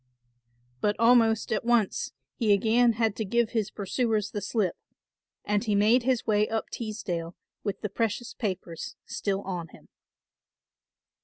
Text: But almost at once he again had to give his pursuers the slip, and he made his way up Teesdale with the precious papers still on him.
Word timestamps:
But 0.79 0.95
almost 0.97 1.51
at 1.53 1.63
once 1.63 2.11
he 2.33 2.53
again 2.53 2.93
had 2.93 3.15
to 3.17 3.23
give 3.23 3.51
his 3.51 3.69
pursuers 3.69 4.31
the 4.31 4.41
slip, 4.41 4.75
and 5.45 5.63
he 5.63 5.75
made 5.75 6.01
his 6.01 6.25
way 6.25 6.49
up 6.49 6.71
Teesdale 6.71 7.35
with 7.63 7.81
the 7.81 7.89
precious 7.89 8.33
papers 8.33 8.95
still 9.05 9.43
on 9.43 9.67
him. 9.67 9.89